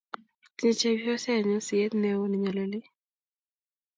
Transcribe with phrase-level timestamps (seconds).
[0.55, 2.83] Tinye chepyosenyu siet ne yoo ne nyalil